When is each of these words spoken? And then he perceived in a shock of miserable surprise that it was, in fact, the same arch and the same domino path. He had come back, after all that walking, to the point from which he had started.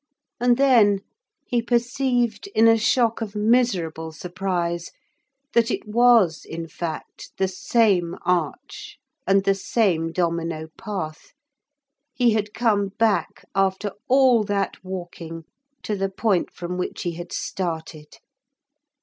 And 0.39 0.57
then 0.57 1.01
he 1.45 1.61
perceived 1.61 2.47
in 2.55 2.67
a 2.67 2.75
shock 2.75 3.21
of 3.21 3.35
miserable 3.35 4.11
surprise 4.11 4.89
that 5.53 5.69
it 5.69 5.87
was, 5.87 6.43
in 6.43 6.67
fact, 6.67 7.29
the 7.37 7.47
same 7.47 8.15
arch 8.25 8.97
and 9.27 9.43
the 9.43 9.53
same 9.53 10.11
domino 10.11 10.69
path. 10.75 11.33
He 12.15 12.33
had 12.33 12.51
come 12.51 12.87
back, 12.97 13.45
after 13.53 13.91
all 14.07 14.43
that 14.45 14.83
walking, 14.83 15.43
to 15.83 15.95
the 15.95 16.09
point 16.09 16.51
from 16.51 16.79
which 16.79 17.03
he 17.03 17.11
had 17.11 17.31
started. 17.31 18.17